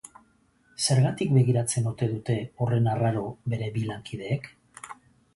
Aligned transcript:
Zergatik 0.85 1.33
begiratzen 1.33 1.89
ote 1.91 2.07
dute 2.13 2.37
horren 2.65 2.89
arraro 2.93 3.25
bere 3.53 3.69
bi 3.75 3.83
lankideek? 3.91 4.49